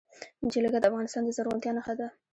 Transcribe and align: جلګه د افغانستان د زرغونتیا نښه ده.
جلګه 0.51 0.79
د 0.81 0.85
افغانستان 0.89 1.21
د 1.25 1.29
زرغونتیا 1.37 1.71
نښه 1.77 1.93
ده. 1.99 2.07